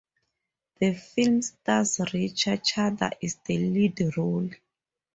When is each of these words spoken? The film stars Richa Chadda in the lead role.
The 0.79 0.95
film 0.95 1.43
stars 1.43 1.97
Richa 1.97 2.57
Chadda 2.65 3.11
in 3.21 3.29
the 3.45 3.57
lead 3.71 4.17
role. 4.17 4.49